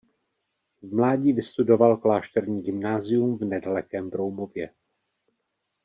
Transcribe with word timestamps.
V 0.81 0.95
mládí 0.95 1.33
vystudoval 1.33 1.97
klášterní 1.97 2.61
gymnázium 2.61 3.37
v 3.37 3.41
nedalekém 3.45 4.09
Broumově. 4.09 4.73